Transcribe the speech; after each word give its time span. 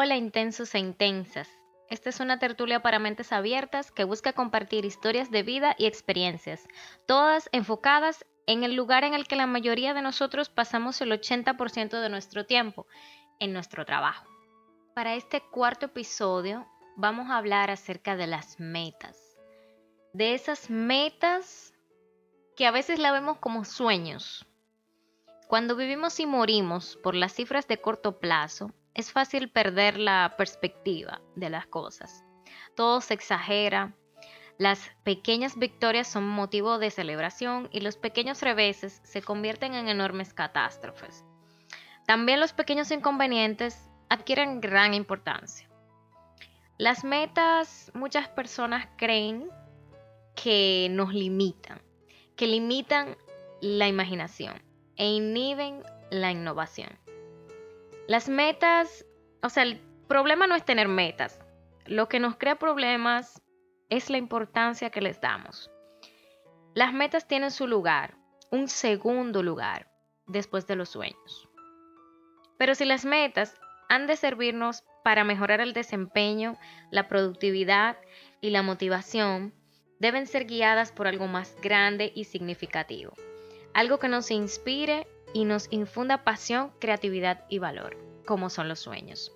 Hola 0.00 0.14
intensos 0.14 0.76
e 0.76 0.78
intensas. 0.78 1.48
Esta 1.90 2.10
es 2.10 2.20
una 2.20 2.38
tertulia 2.38 2.82
para 2.82 3.00
mentes 3.00 3.32
abiertas 3.32 3.90
que 3.90 4.04
busca 4.04 4.32
compartir 4.32 4.84
historias 4.84 5.32
de 5.32 5.42
vida 5.42 5.74
y 5.76 5.86
experiencias, 5.86 6.68
todas 7.04 7.48
enfocadas 7.50 8.24
en 8.46 8.62
el 8.62 8.76
lugar 8.76 9.02
en 9.02 9.14
el 9.14 9.26
que 9.26 9.34
la 9.34 9.48
mayoría 9.48 9.94
de 9.94 10.02
nosotros 10.02 10.50
pasamos 10.50 11.00
el 11.00 11.10
80% 11.10 12.00
de 12.00 12.08
nuestro 12.10 12.46
tiempo, 12.46 12.86
en 13.40 13.52
nuestro 13.52 13.84
trabajo. 13.84 14.24
Para 14.94 15.16
este 15.16 15.40
cuarto 15.40 15.86
episodio 15.86 16.64
vamos 16.94 17.28
a 17.28 17.36
hablar 17.36 17.68
acerca 17.72 18.14
de 18.14 18.28
las 18.28 18.60
metas. 18.60 19.18
De 20.12 20.32
esas 20.32 20.70
metas 20.70 21.74
que 22.54 22.68
a 22.68 22.70
veces 22.70 23.00
la 23.00 23.10
vemos 23.10 23.38
como 23.38 23.64
sueños. 23.64 24.46
Cuando 25.48 25.74
vivimos 25.74 26.20
y 26.20 26.26
morimos 26.26 26.96
por 27.02 27.16
las 27.16 27.34
cifras 27.34 27.66
de 27.66 27.80
corto 27.80 28.20
plazo, 28.20 28.72
es 28.98 29.12
fácil 29.12 29.48
perder 29.48 29.96
la 29.96 30.34
perspectiva 30.36 31.20
de 31.36 31.50
las 31.50 31.68
cosas. 31.68 32.24
Todo 32.74 33.00
se 33.00 33.14
exagera, 33.14 33.94
las 34.58 34.90
pequeñas 35.04 35.56
victorias 35.56 36.08
son 36.08 36.26
motivo 36.26 36.80
de 36.80 36.90
celebración 36.90 37.68
y 37.70 37.78
los 37.78 37.96
pequeños 37.96 38.42
reveses 38.42 39.00
se 39.04 39.22
convierten 39.22 39.74
en 39.74 39.86
enormes 39.86 40.34
catástrofes. 40.34 41.24
También 42.06 42.40
los 42.40 42.52
pequeños 42.52 42.90
inconvenientes 42.90 43.88
adquieren 44.08 44.60
gran 44.60 44.94
importancia. 44.94 45.68
Las 46.76 47.04
metas 47.04 47.92
muchas 47.94 48.28
personas 48.28 48.88
creen 48.96 49.48
que 50.34 50.88
nos 50.90 51.14
limitan, 51.14 51.80
que 52.34 52.48
limitan 52.48 53.16
la 53.60 53.86
imaginación 53.86 54.60
e 54.96 55.06
inhiben 55.06 55.84
la 56.10 56.32
innovación. 56.32 56.98
Las 58.08 58.30
metas, 58.30 59.04
o 59.42 59.50
sea, 59.50 59.64
el 59.64 59.78
problema 60.08 60.46
no 60.46 60.54
es 60.54 60.64
tener 60.64 60.88
metas. 60.88 61.38
Lo 61.84 62.08
que 62.08 62.20
nos 62.20 62.36
crea 62.36 62.58
problemas 62.58 63.42
es 63.90 64.08
la 64.08 64.16
importancia 64.16 64.88
que 64.88 65.02
les 65.02 65.20
damos. 65.20 65.70
Las 66.72 66.94
metas 66.94 67.28
tienen 67.28 67.50
su 67.50 67.66
lugar, 67.66 68.14
un 68.50 68.68
segundo 68.68 69.42
lugar, 69.42 69.90
después 70.26 70.66
de 70.66 70.76
los 70.76 70.88
sueños. 70.88 71.50
Pero 72.56 72.74
si 72.74 72.86
las 72.86 73.04
metas 73.04 73.54
han 73.90 74.06
de 74.06 74.16
servirnos 74.16 74.84
para 75.04 75.22
mejorar 75.22 75.60
el 75.60 75.74
desempeño, 75.74 76.56
la 76.90 77.08
productividad 77.08 77.98
y 78.40 78.48
la 78.48 78.62
motivación, 78.62 79.52
deben 79.98 80.26
ser 80.26 80.46
guiadas 80.46 80.92
por 80.92 81.08
algo 81.08 81.26
más 81.26 81.54
grande 81.60 82.10
y 82.14 82.24
significativo, 82.24 83.12
algo 83.74 83.98
que 83.98 84.08
nos 84.08 84.30
inspire 84.30 85.06
y 85.32 85.44
nos 85.44 85.68
infunda 85.70 86.24
pasión, 86.24 86.72
creatividad 86.80 87.44
y 87.48 87.58
valor, 87.58 87.96
como 88.26 88.50
son 88.50 88.68
los 88.68 88.80
sueños. 88.80 89.32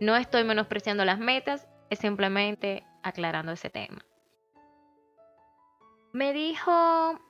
No 0.00 0.16
estoy 0.16 0.44
menospreciando 0.44 1.04
las 1.04 1.18
metas, 1.18 1.68
es 1.90 1.98
simplemente 1.98 2.84
aclarando 3.02 3.52
ese 3.52 3.70
tema. 3.70 4.04
Me 6.12 6.32
dijo 6.32 7.20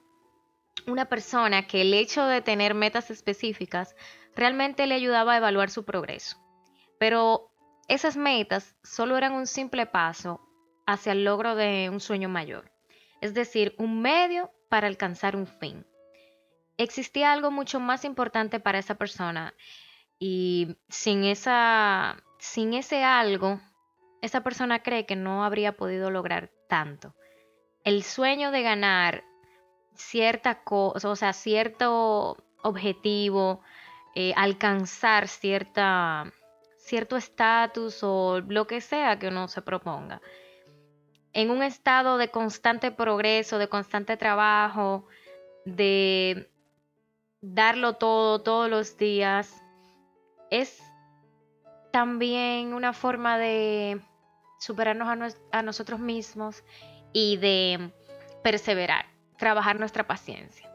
una 0.86 1.06
persona 1.06 1.66
que 1.66 1.82
el 1.82 1.92
hecho 1.92 2.24
de 2.24 2.40
tener 2.40 2.74
metas 2.74 3.10
específicas 3.10 3.94
realmente 4.34 4.86
le 4.86 4.94
ayudaba 4.94 5.34
a 5.34 5.36
evaluar 5.36 5.70
su 5.70 5.84
progreso, 5.84 6.36
pero 6.98 7.50
esas 7.88 8.16
metas 8.16 8.76
solo 8.82 9.16
eran 9.18 9.32
un 9.32 9.46
simple 9.46 9.86
paso 9.86 10.40
hacia 10.86 11.12
el 11.12 11.24
logro 11.24 11.56
de 11.56 11.90
un 11.90 12.00
sueño 12.00 12.28
mayor, 12.28 12.72
es 13.20 13.34
decir, 13.34 13.74
un 13.78 14.00
medio 14.00 14.50
para 14.68 14.86
alcanzar 14.86 15.36
un 15.36 15.46
fin 15.46 15.84
existía 16.82 17.32
algo 17.32 17.50
mucho 17.50 17.78
más 17.80 18.04
importante 18.04 18.60
para 18.60 18.78
esa 18.78 18.94
persona 18.94 19.54
y 20.18 20.76
sin 20.88 21.24
esa 21.24 22.16
sin 22.38 22.74
ese 22.74 23.04
algo 23.04 23.60
esa 24.22 24.42
persona 24.42 24.82
cree 24.82 25.06
que 25.06 25.16
no 25.16 25.44
habría 25.44 25.76
podido 25.76 26.10
lograr 26.10 26.50
tanto. 26.68 27.14
El 27.84 28.02
sueño 28.02 28.50
de 28.50 28.62
ganar 28.62 29.24
cierta 29.94 30.62
cosa, 30.62 31.08
o 31.08 31.16
sea, 31.16 31.32
cierto 31.32 32.36
objetivo, 32.62 33.62
eh, 34.14 34.32
alcanzar 34.36 35.28
cierta, 35.28 36.32
cierto 36.76 37.16
estatus 37.16 38.00
o 38.02 38.40
lo 38.40 38.66
que 38.66 38.80
sea 38.80 39.18
que 39.18 39.28
uno 39.28 39.48
se 39.48 39.62
proponga. 39.62 40.20
En 41.32 41.50
un 41.50 41.62
estado 41.62 42.18
de 42.18 42.30
constante 42.30 42.90
progreso, 42.90 43.58
de 43.58 43.68
constante 43.68 44.16
trabajo, 44.16 45.06
de 45.64 46.50
darlo 47.40 47.94
todo 47.94 48.40
todos 48.40 48.68
los 48.68 48.96
días, 48.96 49.62
es 50.50 50.82
también 51.92 52.74
una 52.74 52.92
forma 52.92 53.38
de 53.38 54.00
superarnos 54.58 55.36
a, 55.52 55.62
nosotros 55.62 56.00
mismos 56.00 56.62
y 57.12 57.38
de 57.38 57.92
perseverar, 58.42 59.06
trabajar 59.38 59.78
nuestra 59.80 60.06
paciencia. 60.06 60.68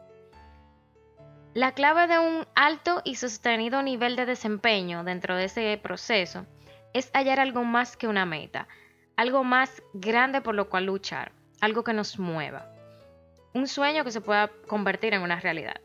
La 1.54 1.72
clave 1.72 2.06
de 2.06 2.18
un 2.18 2.46
alto 2.54 3.00
y 3.04 3.14
sostenido 3.14 3.82
nivel 3.82 4.16
de 4.16 4.26
desempeño 4.26 5.04
dentro 5.04 5.36
de 5.36 5.44
ese 5.44 5.80
proceso 5.82 6.44
es 6.92 7.10
hallar 7.14 7.40
algo 7.40 7.64
más 7.64 7.96
que 7.96 8.08
una 8.08 8.26
meta, 8.26 8.68
algo 9.16 9.44
más 9.44 9.82
grande 9.94 10.42
por 10.42 10.54
lo 10.54 10.68
cual 10.68 10.86
luchar, 10.86 11.32
algo 11.60 11.82
que 11.82 11.94
nos 11.94 12.18
mueva, 12.18 12.70
un 13.54 13.68
sueño 13.68 14.04
que 14.04 14.10
se 14.10 14.20
pueda 14.20 14.50
convertir 14.66 15.14
en 15.14 15.22
una 15.22 15.40
realidad 15.40 15.80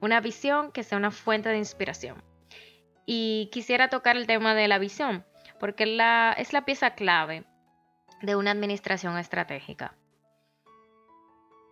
una 0.00 0.20
visión 0.20 0.72
que 0.72 0.82
sea 0.82 0.98
una 0.98 1.10
fuente 1.10 1.48
de 1.48 1.58
inspiración. 1.58 2.22
Y 3.06 3.48
quisiera 3.52 3.88
tocar 3.88 4.16
el 4.16 4.26
tema 4.26 4.54
de 4.54 4.68
la 4.68 4.78
visión, 4.78 5.24
porque 5.58 5.86
la, 5.86 6.34
es 6.36 6.52
la 6.52 6.64
pieza 6.64 6.94
clave 6.94 7.44
de 8.22 8.36
una 8.36 8.50
administración 8.50 9.18
estratégica. 9.18 9.94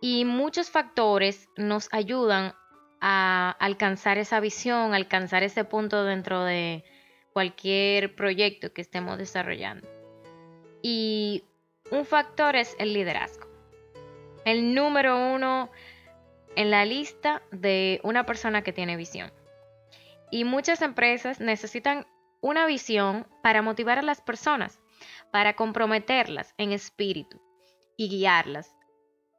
Y 0.01 0.25
muchos 0.25 0.69
factores 0.69 1.49
nos 1.57 1.89
ayudan 1.91 2.53
a 3.01 3.55
alcanzar 3.59 4.17
esa 4.17 4.39
visión, 4.39 4.93
alcanzar 4.93 5.43
ese 5.43 5.63
punto 5.63 6.03
dentro 6.03 6.43
de 6.43 6.83
cualquier 7.33 8.15
proyecto 8.15 8.73
que 8.73 8.81
estemos 8.81 9.17
desarrollando. 9.17 9.87
Y 10.81 11.43
un 11.91 12.05
factor 12.05 12.55
es 12.55 12.75
el 12.79 12.93
liderazgo. 12.93 13.47
El 14.45 14.73
número 14.73 15.17
uno 15.33 15.69
en 16.55 16.71
la 16.71 16.85
lista 16.85 17.41
de 17.51 17.99
una 18.03 18.25
persona 18.25 18.63
que 18.63 18.73
tiene 18.73 18.97
visión. 18.97 19.31
Y 20.31 20.43
muchas 20.43 20.81
empresas 20.81 21.39
necesitan 21.39 22.05
una 22.41 22.65
visión 22.65 23.27
para 23.43 23.61
motivar 23.61 23.99
a 23.99 24.03
las 24.03 24.21
personas, 24.21 24.79
para 25.31 25.55
comprometerlas 25.55 26.53
en 26.57 26.71
espíritu 26.71 27.41
y 27.97 28.09
guiarlas 28.09 28.75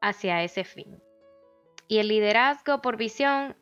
hacia 0.00 0.42
ese 0.42 0.64
fin. 0.64 1.02
Y 1.88 1.98
el 1.98 2.08
liderazgo 2.08 2.80
por 2.82 2.96
visión 2.96 3.56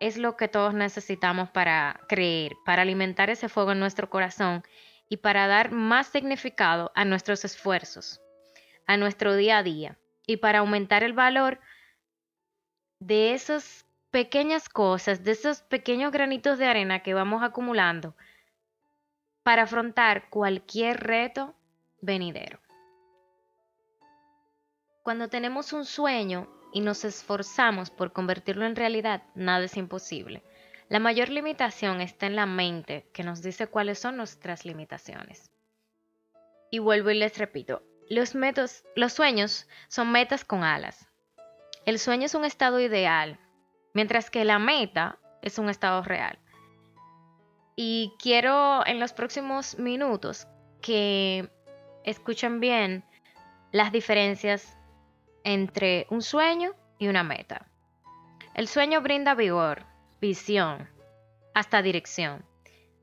es 0.00 0.16
lo 0.16 0.36
que 0.36 0.48
todos 0.48 0.74
necesitamos 0.74 1.50
para 1.50 2.00
creer, 2.08 2.56
para 2.64 2.82
alimentar 2.82 3.30
ese 3.30 3.48
fuego 3.48 3.72
en 3.72 3.80
nuestro 3.80 4.10
corazón 4.10 4.62
y 5.08 5.18
para 5.18 5.46
dar 5.46 5.70
más 5.70 6.08
significado 6.08 6.92
a 6.94 7.04
nuestros 7.04 7.44
esfuerzos, 7.44 8.20
a 8.86 8.96
nuestro 8.96 9.36
día 9.36 9.58
a 9.58 9.62
día 9.62 9.98
y 10.26 10.38
para 10.38 10.58
aumentar 10.58 11.02
el 11.02 11.12
valor 11.12 11.60
de 12.98 13.34
esas 13.34 13.86
pequeñas 14.10 14.68
cosas, 14.68 15.24
de 15.24 15.32
esos 15.32 15.62
pequeños 15.62 16.12
granitos 16.12 16.58
de 16.58 16.66
arena 16.66 17.02
que 17.02 17.14
vamos 17.14 17.42
acumulando 17.42 18.14
para 19.42 19.62
afrontar 19.62 20.28
cualquier 20.30 21.00
reto 21.00 21.54
venidero. 22.00 22.58
Cuando 25.02 25.28
tenemos 25.28 25.72
un 25.72 25.84
sueño 25.84 26.48
y 26.72 26.80
nos 26.80 27.04
esforzamos 27.04 27.90
por 27.90 28.12
convertirlo 28.12 28.66
en 28.66 28.74
realidad, 28.74 29.22
nada 29.34 29.64
es 29.64 29.76
imposible. 29.76 30.42
La 30.88 30.98
mayor 30.98 31.28
limitación 31.28 32.00
está 32.00 32.26
en 32.26 32.36
la 32.36 32.46
mente 32.46 33.08
que 33.12 33.22
nos 33.22 33.42
dice 33.42 33.66
cuáles 33.66 33.98
son 33.98 34.16
nuestras 34.16 34.64
limitaciones. 34.64 35.50
Y 36.70 36.78
vuelvo 36.78 37.10
y 37.10 37.14
les 37.18 37.38
repito, 37.38 37.82
los, 38.08 38.34
los 38.94 39.12
sueños 39.12 39.68
son 39.88 40.10
metas 40.10 40.44
con 40.44 40.64
alas. 40.64 41.08
El 41.86 42.00
sueño 42.00 42.26
es 42.26 42.34
un 42.34 42.44
estado 42.44 42.80
ideal, 42.80 43.38
mientras 43.94 44.28
que 44.28 44.44
la 44.44 44.58
meta 44.58 45.20
es 45.40 45.56
un 45.60 45.70
estado 45.70 46.02
real. 46.02 46.36
Y 47.76 48.12
quiero 48.20 48.84
en 48.84 48.98
los 48.98 49.12
próximos 49.12 49.78
minutos 49.78 50.48
que 50.82 51.48
escuchen 52.02 52.58
bien 52.58 53.04
las 53.70 53.92
diferencias 53.92 54.76
entre 55.44 56.08
un 56.10 56.22
sueño 56.22 56.72
y 56.98 57.06
una 57.06 57.22
meta. 57.22 57.68
El 58.54 58.66
sueño 58.66 59.00
brinda 59.00 59.36
vigor, 59.36 59.84
visión, 60.20 60.88
hasta 61.54 61.82
dirección, 61.82 62.44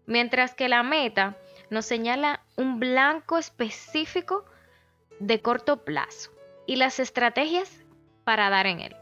mientras 0.08 0.56
que 0.56 0.68
la 0.68 0.84
meta 0.84 1.38
nos 1.70 1.86
señala 1.86 2.42
un 2.58 2.82
blanco 2.82 3.38
específico 3.38 4.44
de 5.22 5.42
corto 5.42 5.86
plazo 5.86 6.32
y 6.66 6.76
las 6.76 7.00
estrategias 7.00 7.83
para 8.24 8.50
dar 8.50 8.68
en 8.68 8.80
él. 8.80 8.96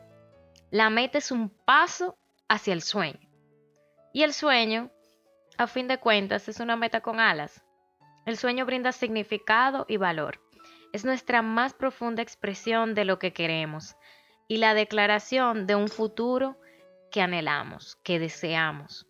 La 0.69 0.89
meta 0.89 1.17
es 1.17 1.31
un 1.31 1.49
paso 1.49 2.17
hacia 2.47 2.73
el 2.73 2.81
sueño. 2.81 3.19
Y 4.13 4.23
el 4.23 4.33
sueño, 4.33 4.89
a 5.57 5.67
fin 5.67 5.87
de 5.87 5.97
cuentas, 5.97 6.47
es 6.49 6.59
una 6.59 6.75
meta 6.75 7.01
con 7.01 7.19
alas, 7.19 7.63
El 8.25 8.37
sueño 8.37 8.65
brinda 8.65 8.91
significado 8.91 9.85
y 9.87 9.97
valor. 9.97 10.39
Es 10.93 11.05
nuestra 11.05 11.41
más 11.41 11.73
profunda 11.73 12.21
expresión 12.21 12.93
de 12.93 13.03
lo 13.03 13.17
que 13.17 13.33
queremos 13.33 13.95
y 14.47 14.57
la 14.57 14.73
declaración 14.73 15.65
de 15.65 15.75
un 15.75 15.87
futuro 15.87 16.57
que 17.09 17.21
anhelamos, 17.21 17.95
que 18.03 18.19
deseamos. 18.19 19.07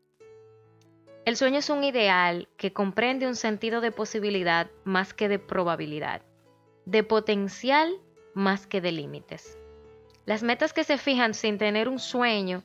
El 1.26 1.36
sueño 1.36 1.60
es 1.60 1.70
un 1.70 1.84
ideal 1.84 2.48
que 2.58 2.74
comprende 2.74 3.28
un 3.28 3.36
sentido 3.36 3.82
de 3.82 3.92
posibilidad 3.92 4.72
más 4.84 5.14
que 5.14 5.28
de 5.30 5.40
probabilidad, 5.40 6.22
de 6.86 7.04
potencial 7.04 7.92
más 8.34 8.66
que 8.66 8.82
de 8.82 8.92
límites. 8.92 9.58
Las 10.26 10.44
metas 10.44 10.74
que 10.74 10.84
se 10.84 10.98
fijan 10.98 11.34
sin 11.34 11.58
tener 11.58 11.90
un 11.90 12.00
sueño 12.00 12.64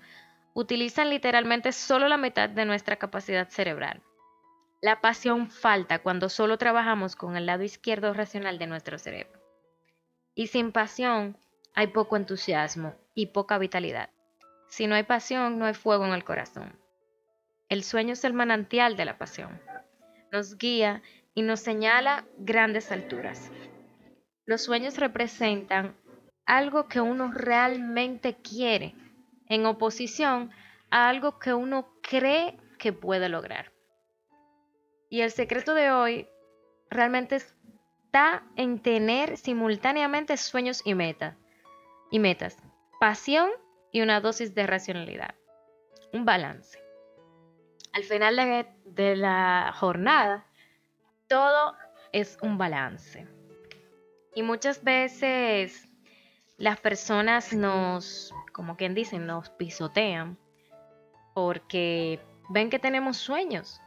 utilizan 0.55 1.11
literalmente 1.11 1.73
solo 1.73 2.09
la 2.09 2.17
mitad 2.17 2.49
de 2.49 2.65
nuestra 2.65 2.97
capacidad 2.97 3.49
cerebral. 3.49 4.03
La 4.83 5.01
pasión 5.01 5.51
falta 5.51 6.01
cuando 6.01 6.29
solo 6.29 6.59
trabajamos 6.59 7.17
con 7.17 7.37
el 7.37 7.47
lado 7.47 7.63
izquierdo 7.63 8.13
racional 8.13 8.59
de 8.59 8.67
nuestro 8.67 8.99
cerebro. 8.99 9.41
Y 10.35 10.49
sin 10.49 10.73
pasión 10.73 11.37
hay 11.75 11.89
poco 11.89 12.17
entusiasmo 12.17 12.95
y 13.15 13.27
poca 13.27 13.59
vitalidad. 13.59 14.11
Si 14.69 14.87
no 14.87 14.95
hay 14.95 15.05
pasión, 15.05 15.59
no 15.59 15.65
hay 15.65 15.75
fuego 15.75 16.07
en 16.07 16.13
el 16.13 16.25
corazón. 16.25 16.79
El 17.69 17.83
sueño 17.83 18.13
es 18.13 18.25
el 18.25 18.33
manantial 18.33 18.97
de 18.97 19.05
la 19.07 19.19
pasión. 19.19 19.61
Nos 20.31 20.57
guía 20.59 21.03
y 21.35 21.43
nos 21.43 21.61
señala 21.61 22.25
grandes 22.39 22.93
alturas. 22.93 23.51
Los 24.45 24.63
sueños 24.63 24.99
representan 24.99 25.97
algo 26.47 26.87
que 26.87 27.01
uno 27.01 27.33
realmente 27.33 28.37
quiere, 28.37 28.95
en 29.49 29.67
oposición 29.67 30.51
a 30.91 31.09
algo 31.09 31.39
que 31.39 31.53
uno 31.53 31.89
cree 32.03 32.57
que 32.79 32.93
puede 32.93 33.29
lograr. 33.29 33.73
Y 35.11 35.21
el 35.21 35.31
secreto 35.31 35.75
de 35.75 35.91
hoy 35.91 36.29
realmente 36.91 37.37
está 37.37 38.45
en 38.57 38.81
tener 38.81 39.37
simultáneamente 39.37 40.37
sueños 40.37 40.83
y 40.85 40.95
metas. 40.95 41.37
Y 42.11 42.21
metas, 42.21 42.57
pasión 43.01 43.51
y 43.91 44.01
una 44.01 44.21
dosis 44.21 44.55
de 44.55 44.67
racionalidad. 44.67 45.35
Un 46.13 46.25
balance. 46.25 46.79
Al 47.93 48.05
final 48.05 48.37
de, 48.37 48.67
de 48.85 49.17
la 49.17 49.73
jornada, 49.75 50.47
todo 51.29 51.77
es 52.13 52.39
un 52.43 52.59
balance. 52.59 53.27
Y 54.35 54.43
muchas 54.43 54.85
veces 54.85 55.89
las 56.59 56.81
personas 56.81 57.53
nos, 57.53 58.33
como 58.53 58.77
quien 58.77 58.95
dice, 58.95 59.19
nos 59.19 59.51
pisotean 59.51 60.39
porque 61.35 62.21
ven 62.49 62.71
que 62.71 62.79
tenemos 62.79 63.19
sueños. 63.19 63.81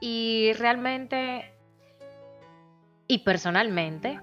Y 0.00 0.52
realmente, 0.54 1.52
y 3.08 3.18
personalmente, 3.18 4.20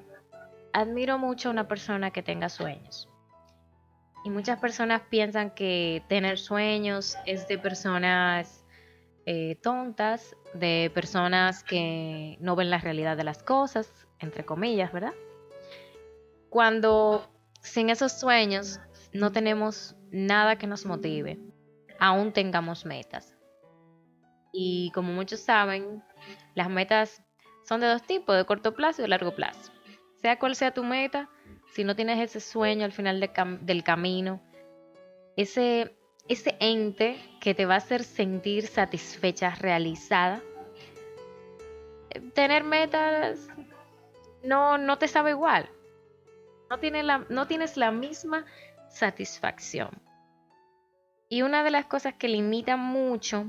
admiro 0.73 1.17
mucho 1.17 1.49
a 1.49 1.51
una 1.51 1.67
persona 1.67 2.11
que 2.11 2.23
tenga 2.23 2.49
sueños. 2.49 3.09
Y 4.23 4.29
muchas 4.29 4.59
personas 4.59 5.01
piensan 5.09 5.51
que 5.51 6.03
tener 6.07 6.37
sueños 6.37 7.17
es 7.25 7.47
de 7.47 7.57
personas 7.57 8.65
eh, 9.25 9.57
tontas, 9.61 10.35
de 10.53 10.91
personas 10.93 11.63
que 11.63 12.37
no 12.41 12.55
ven 12.55 12.69
la 12.69 12.79
realidad 12.79 13.15
de 13.15 13.23
las 13.23 13.43
cosas, 13.43 14.07
entre 14.19 14.45
comillas, 14.45 14.91
¿verdad? 14.91 15.13
Cuando 16.49 17.29
sin 17.61 17.89
esos 17.89 18.11
sueños 18.11 18.79
no 19.13 19.31
tenemos 19.31 19.95
nada 20.11 20.57
que 20.57 20.67
nos 20.67 20.85
motive, 20.85 21.39
aún 21.99 22.33
tengamos 22.33 22.85
metas. 22.85 23.35
Y 24.51 24.91
como 24.93 25.13
muchos 25.13 25.41
saben, 25.41 26.03
las 26.55 26.69
metas 26.69 27.21
son 27.67 27.81
de 27.81 27.87
dos 27.87 28.01
tipos, 28.03 28.35
de 28.35 28.45
corto 28.45 28.73
plazo 28.73 29.01
y 29.01 29.03
de 29.03 29.09
largo 29.09 29.35
plazo. 29.35 29.71
Sea 30.21 30.39
cual 30.39 30.55
sea 30.55 30.73
tu 30.73 30.83
meta, 30.83 31.29
si 31.73 31.83
no 31.83 31.95
tienes 31.95 32.19
ese 32.19 32.39
sueño 32.39 32.85
al 32.85 32.91
final 32.91 33.19
del 33.61 33.83
camino, 33.83 34.41
ese, 35.37 35.95
ese 36.27 36.57
ente 36.59 37.17
que 37.39 37.53
te 37.53 37.65
va 37.65 37.75
a 37.75 37.77
hacer 37.77 38.03
sentir 38.03 38.65
satisfecha, 38.67 39.53
realizada, 39.55 40.41
tener 42.33 42.63
metas 42.63 43.47
no, 44.43 44.77
no 44.77 44.97
te 44.97 45.07
sabe 45.07 45.31
igual. 45.31 45.69
No, 46.69 46.79
tiene 46.79 47.03
la, 47.03 47.25
no 47.29 47.47
tienes 47.47 47.77
la 47.77 47.91
misma 47.91 48.45
satisfacción. 48.89 49.89
Y 51.29 51.43
una 51.43 51.63
de 51.63 51.71
las 51.71 51.85
cosas 51.85 52.15
que 52.15 52.27
limita 52.27 52.75
mucho 52.75 53.45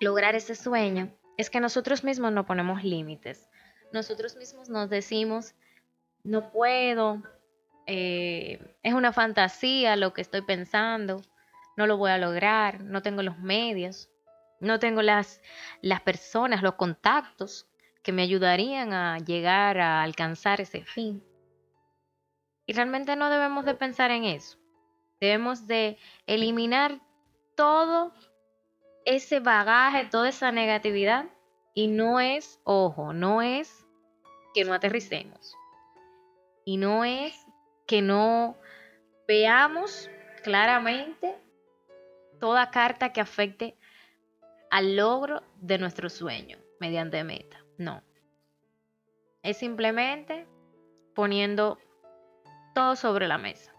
lograr 0.00 0.34
ese 0.34 0.54
sueño 0.54 1.12
es 1.36 1.50
que 1.50 1.60
nosotros 1.60 2.04
mismos 2.04 2.32
no 2.32 2.46
ponemos 2.46 2.84
límites. 2.84 3.48
Nosotros 3.92 4.36
mismos 4.36 4.68
nos 4.68 4.88
decimos, 4.88 5.54
no 6.22 6.50
puedo, 6.50 7.22
eh, 7.86 8.74
es 8.82 8.94
una 8.94 9.12
fantasía 9.12 9.96
lo 9.96 10.12
que 10.12 10.22
estoy 10.22 10.42
pensando, 10.42 11.22
no 11.76 11.86
lo 11.86 11.96
voy 11.96 12.10
a 12.10 12.18
lograr, 12.18 12.80
no 12.80 13.02
tengo 13.02 13.22
los 13.22 13.38
medios, 13.38 14.08
no 14.60 14.78
tengo 14.78 15.02
las, 15.02 15.40
las 15.82 16.00
personas, 16.00 16.62
los 16.62 16.74
contactos 16.74 17.66
que 18.02 18.12
me 18.12 18.22
ayudarían 18.22 18.92
a 18.92 19.18
llegar 19.18 19.78
a 19.78 20.02
alcanzar 20.02 20.60
ese 20.60 20.84
fin. 20.84 21.22
Y 22.66 22.72
realmente 22.72 23.16
no 23.16 23.30
debemos 23.30 23.64
de 23.64 23.74
pensar 23.74 24.10
en 24.10 24.24
eso. 24.24 24.58
Debemos 25.20 25.66
de 25.66 25.98
eliminar 26.26 27.00
todo 27.54 28.12
ese 29.04 29.40
bagaje, 29.40 30.04
toda 30.04 30.28
esa 30.28 30.52
negatividad. 30.52 31.26
Y 31.74 31.88
no 31.88 32.20
es, 32.20 32.60
ojo, 32.64 33.12
no 33.12 33.40
es 33.40 33.86
que 34.52 34.64
no 34.64 34.74
aterricemos. 34.74 35.54
Y 36.64 36.76
no 36.76 37.04
es 37.04 37.46
que 37.86 38.02
no 38.02 38.56
veamos 39.28 40.10
claramente 40.42 41.36
toda 42.40 42.70
carta 42.70 43.12
que 43.12 43.20
afecte 43.20 43.76
al 44.70 44.96
logro 44.96 45.42
de 45.60 45.78
nuestro 45.78 46.10
sueño 46.10 46.58
mediante 46.80 47.22
meta. 47.24 47.64
No. 47.78 48.02
Es 49.42 49.58
simplemente 49.58 50.46
poniendo 51.14 51.78
todo 52.76 52.94
sobre 52.94 53.26
la 53.26 53.38
mesa 53.38 53.72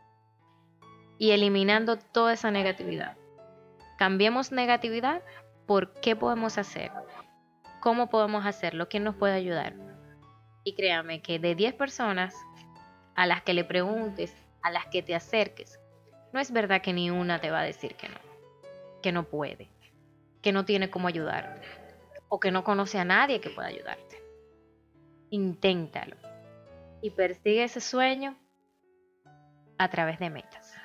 y 1.20 1.30
eliminando 1.30 2.00
toda 2.00 2.34
esa 2.34 2.50
negatividad. 2.50 3.16
Cambiemos 3.96 4.52
negatividad 4.52 5.22
por 5.68 5.94
qué 6.02 6.16
podemos 6.16 6.58
hacer, 6.58 6.92
cómo 7.80 8.10
podemos 8.10 8.44
hacerlo, 8.48 8.90
quién 8.90 9.04
nos 9.04 9.16
puede 9.16 9.36
ayudar. 9.36 9.76
Y 10.64 10.74
créame 10.74 11.22
que 11.22 11.38
de 11.38 11.54
10 11.54 11.76
personas 11.76 12.34
a 13.14 13.28
las 13.28 13.44
que 13.44 13.54
le 13.54 13.64
preguntes, 13.64 14.36
a 14.64 14.72
las 14.72 14.88
que 14.88 15.04
te 15.04 15.14
acerques, 15.14 15.80
no 16.34 16.40
es 16.40 16.52
verdad 16.52 16.82
que 16.82 16.92
ni 16.92 17.12
una 17.12 17.40
te 17.40 17.52
va 17.52 17.60
a 17.60 17.66
decir 17.66 17.94
que 17.94 18.10
no, 18.10 18.18
que 19.04 19.12
no 19.12 19.26
puede, 19.26 19.70
que 20.42 20.52
no 20.52 20.66
tiene 20.66 20.90
cómo 20.90 21.08
ayudarte 21.08 21.62
o 22.30 22.40
que 22.40 22.50
no 22.50 22.64
conoce 22.64 22.98
a 22.98 23.06
nadie 23.06 23.42
que 23.42 23.52
pueda 23.52 23.68
ayudarte. 23.68 24.24
Inténtalo 25.30 26.16
y 27.04 27.12
persigue 27.12 27.64
ese 27.64 27.80
sueño 27.80 28.36
a 29.78 29.90
través 29.90 30.20
de 30.20 30.30
metas. 30.30 30.76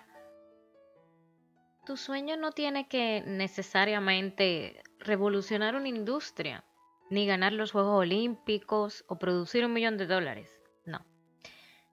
Tu 1.84 1.96
sueño 1.96 2.37
no 2.37 2.52
tiene 2.52 2.87
que 2.88 3.25
necesariamente 3.26 4.82
revolucionar 5.00 5.75
una 5.75 5.88
industria, 5.88 6.64
ni 7.11 7.26
ganar 7.26 7.52
los 7.52 7.72
Juegos 7.72 7.99
Olímpicos 7.99 9.04
o 9.08 9.18
producir 9.18 9.64
un 9.64 9.72
millón 9.72 9.96
de 9.96 10.06
dólares. 10.06 10.49
No. 10.84 11.04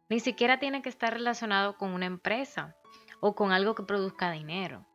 Ni 0.08 0.20
siquiera 0.20 0.60
tiene 0.60 0.82
que 0.82 0.90
estar 0.90 1.14
relacionado 1.14 1.76
con 1.78 1.92
una 1.92 2.06
empresa 2.06 2.76
o 3.20 3.36
con 3.36 3.52
algo 3.52 3.76
que 3.76 3.84
produzca 3.84 4.32
dinero. 4.32 4.86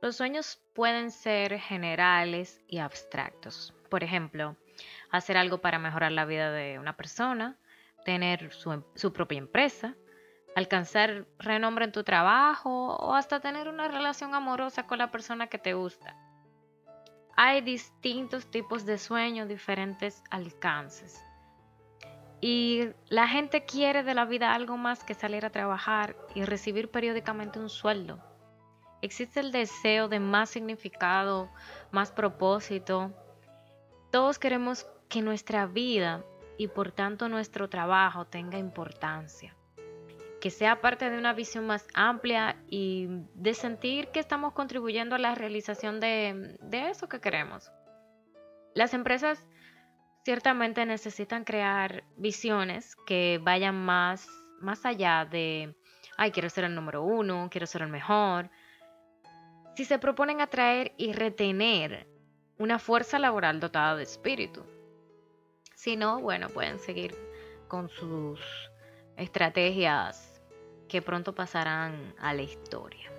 Los 0.00 0.16
sueños 0.16 0.62
pueden 0.74 1.10
ser 1.10 1.58
generales 1.58 2.62
y 2.66 2.78
abstractos. 2.78 3.74
Por 3.90 4.02
ejemplo, 4.02 4.56
hacer 5.10 5.36
algo 5.36 5.58
para 5.58 5.78
mejorar 5.78 6.12
la 6.12 6.24
vida 6.24 6.50
de 6.50 6.78
una 6.78 6.96
persona, 6.96 7.58
tener 8.04 8.50
su, 8.52 8.82
su, 8.94 9.12
propia 9.12 9.38
empresa, 9.38 9.94
alcanzar 10.56 11.26
renombre 11.38 11.84
en 11.84 11.92
tu 11.92 12.02
trabajo 12.04 12.96
o 12.96 13.14
hasta 13.14 13.40
tener 13.40 13.68
una 13.68 13.88
relación 13.88 14.34
amorosa 14.34 14.86
con 14.86 14.98
la 14.98 15.10
persona 15.10 15.46
que 15.46 15.58
te 15.58 15.74
gusta. 15.74 16.16
Hay 17.36 17.60
distintos 17.62 18.50
tipos 18.50 18.84
de 18.84 18.98
sueños, 18.98 19.48
diferentes 19.48 20.22
alcances. 20.30 21.24
Y 22.40 22.88
la 23.08 23.28
gente 23.28 23.64
quiere 23.64 24.02
de 24.02 24.14
la 24.14 24.24
vida 24.24 24.54
algo 24.54 24.76
más 24.76 25.04
que 25.04 25.14
salir 25.14 25.44
a 25.44 25.50
trabajar 25.50 26.16
y 26.34 26.44
recibir 26.44 26.90
periódicamente 26.90 27.58
un 27.58 27.68
sueldo. 27.68 28.18
Existe 29.02 29.40
el 29.40 29.52
deseo 29.52 30.08
de 30.08 30.20
más 30.20 30.50
significado, 30.50 31.50
más 31.90 32.12
propósito. 32.12 33.12
Todos 34.10 34.38
queremos 34.38 34.86
que 35.08 35.22
nuestra 35.22 35.66
vida 35.66 36.24
y 36.58 36.68
por 36.68 36.92
tanto 36.92 37.28
nuestro 37.28 37.68
trabajo 37.68 38.26
tenga 38.26 38.58
importancia, 38.58 39.56
que 40.40 40.50
sea 40.50 40.80
parte 40.80 41.10
de 41.10 41.18
una 41.18 41.34
visión 41.34 41.66
más 41.66 41.86
amplia 41.94 42.56
y 42.68 43.06
de 43.34 43.54
sentir 43.54 44.08
que 44.08 44.20
estamos 44.20 44.54
contribuyendo 44.54 45.14
a 45.14 45.18
la 45.18 45.34
realización 45.34 46.00
de, 46.00 46.58
eso 46.72 47.08
que 47.08 47.20
queremos. 47.20 47.70
Las 48.74 48.94
empresas 48.94 49.46
ciertamente 50.24 50.86
necesitan 50.86 51.44
crear 51.44 52.04
visiones 52.16 52.96
que 53.06 53.38
vayan 53.42 53.76
más, 53.84 54.26
más 54.60 54.86
allá 54.86 55.26
de, 55.30 55.74
ay, 56.16 56.30
quiero 56.30 56.48
ser 56.48 56.64
el 56.64 56.74
número 56.74 57.02
uno, 57.02 57.48
quiero 57.50 57.66
ser 57.66 57.82
el 57.82 57.88
mejor. 57.88 58.50
Si 59.76 59.84
se 59.84 59.98
proponen 59.98 60.40
atraer 60.40 60.92
y 60.96 61.12
retener 61.12 62.08
una 62.58 62.78
fuerza 62.78 63.18
laboral 63.18 63.60
dotada 63.60 63.96
de 63.96 64.02
espíritu. 64.02 64.64
Si 65.74 65.96
no, 65.96 66.20
bueno, 66.20 66.48
pueden 66.48 66.78
seguir 66.78 67.14
con 67.68 67.88
sus 67.88 68.40
estrategias 69.16 70.29
que 70.90 71.00
pronto 71.00 71.34
pasarán 71.34 72.14
a 72.18 72.34
la 72.34 72.42
historia. 72.42 73.10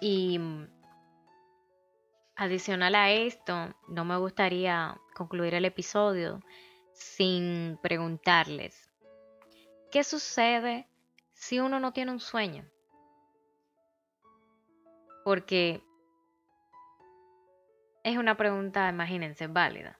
Y 0.00 0.40
adicional 2.36 2.94
a 2.94 3.10
esto, 3.10 3.74
no 3.88 4.04
me 4.04 4.16
gustaría 4.16 4.96
concluir 5.14 5.54
el 5.54 5.64
episodio 5.64 6.40
sin 6.92 7.78
preguntarles, 7.82 8.88
¿qué 9.90 10.04
sucede 10.04 10.88
si 11.32 11.58
uno 11.58 11.80
no 11.80 11.92
tiene 11.92 12.12
un 12.12 12.20
sueño? 12.20 12.64
Porque 15.24 15.82
es 18.04 18.16
una 18.16 18.36
pregunta, 18.36 18.88
imagínense, 18.88 19.48
válida. 19.48 19.98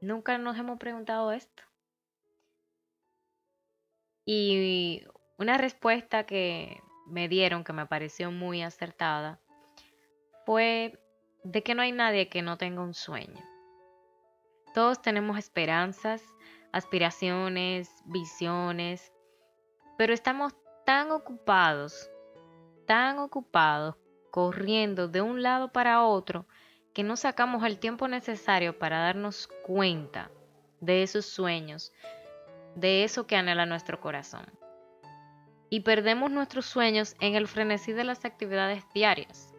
Nunca 0.00 0.38
nos 0.38 0.56
hemos 0.56 0.78
preguntado 0.78 1.32
esto. 1.32 1.69
Y 4.32 5.02
una 5.38 5.58
respuesta 5.58 6.22
que 6.22 6.80
me 7.08 7.26
dieron, 7.26 7.64
que 7.64 7.72
me 7.72 7.86
pareció 7.86 8.30
muy 8.30 8.62
acertada, 8.62 9.40
fue 10.46 11.02
de 11.42 11.64
que 11.64 11.74
no 11.74 11.82
hay 11.82 11.90
nadie 11.90 12.28
que 12.28 12.40
no 12.40 12.56
tenga 12.56 12.80
un 12.80 12.94
sueño. 12.94 13.42
Todos 14.72 15.02
tenemos 15.02 15.36
esperanzas, 15.36 16.22
aspiraciones, 16.70 17.90
visiones, 18.04 19.12
pero 19.98 20.14
estamos 20.14 20.54
tan 20.86 21.10
ocupados, 21.10 22.08
tan 22.86 23.18
ocupados, 23.18 23.96
corriendo 24.30 25.08
de 25.08 25.22
un 25.22 25.42
lado 25.42 25.72
para 25.72 26.04
otro, 26.04 26.46
que 26.94 27.02
no 27.02 27.16
sacamos 27.16 27.64
el 27.64 27.80
tiempo 27.80 28.06
necesario 28.06 28.78
para 28.78 29.00
darnos 29.00 29.48
cuenta 29.66 30.30
de 30.80 31.02
esos 31.02 31.26
sueños, 31.26 31.92
de 32.74 33.04
eso 33.04 33.26
que 33.26 33.36
anhela 33.36 33.66
nuestro 33.66 34.00
corazón. 34.00 34.46
Y 35.68 35.80
perdemos 35.80 36.30
nuestros 36.30 36.66
sueños 36.66 37.14
en 37.20 37.34
el 37.34 37.46
frenesí 37.46 37.92
de 37.92 38.04
las 38.04 38.24
actividades 38.24 38.84
diarias. 38.92 39.54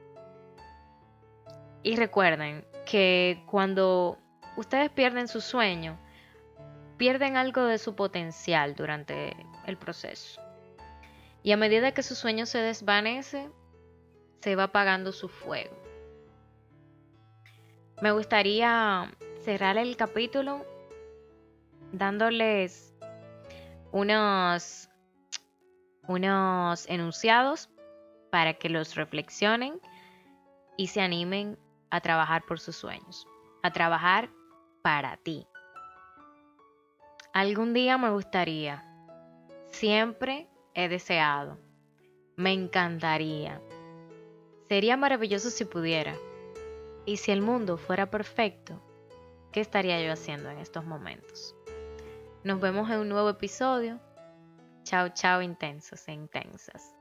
Y 1.84 1.96
recuerden 1.96 2.65
que 2.86 3.44
cuando 3.48 4.18
ustedes 4.58 4.89
pierden 4.89 5.27
su 5.27 5.41
sueño, 5.41 5.98
pierden 6.98 7.38
algo 7.38 7.63
de 7.63 7.77
su 7.77 7.96
potencial 7.96 8.75
durante 8.75 9.36
el 9.65 9.77
proceso. 9.77 10.41
Y 11.44 11.51
a 11.51 11.58
medida 11.58 11.94
que 11.94 12.03
su 12.03 12.13
sueño 12.13 12.46
se 12.46 12.60
desvanece, 12.60 13.50
se 14.41 14.56
va 14.56 14.63
apagando 14.63 15.12
su 15.12 15.27
fuego. 15.27 15.75
Me 18.01 18.12
gustaría 18.12 19.12
cerrar 19.44 19.77
el 19.77 19.96
capítulo 19.96 20.65
dándoles 21.91 22.90
unos, 23.91 24.89
unos 26.07 26.88
enunciados 26.88 27.69
para 28.31 28.53
que 28.53 28.69
los 28.69 28.95
reflexionen 28.95 29.79
y 30.77 30.88
se 30.88 31.01
animen 31.01 31.57
a 31.89 32.01
trabajar 32.01 32.43
por 32.45 32.60
sus 32.60 32.75
sueños, 32.75 33.27
a 33.63 33.71
trabajar 33.71 34.29
para 34.81 35.17
ti. 35.17 35.45
Algún 37.33 37.74
día 37.74 37.98
me 37.98 38.10
gustaría, 38.10 38.83
siempre 39.67 40.50
he 40.74 40.89
deseado, 40.89 41.57
me 42.36 42.53
encantaría, 42.53 43.62
sería 44.67 44.98
maravilloso 44.98 45.50
si 45.50 45.65
pudiera. 45.65 46.15
Y 47.05 47.17
si 47.17 47.31
el 47.31 47.41
mundo 47.41 47.77
fuera 47.77 48.12
perfecto, 48.12 48.79
¿qué 49.51 49.60
estaría 49.60 50.01
yo 50.01 50.13
haciendo 50.13 50.50
en 50.50 50.60
estos 50.60 50.86
momentos? 50.86 51.55
Nos 52.43 52.60
vemos 52.60 52.89
en 52.89 53.00
un 53.00 53.10
nuevo 53.10 53.29
episodio. 53.29 54.00
Chao, 54.83 55.10
chao, 55.10 55.43
intensos 55.43 56.07
e 56.07 56.13
intensas. 56.13 57.00